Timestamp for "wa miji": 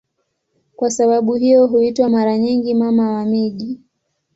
3.11-3.79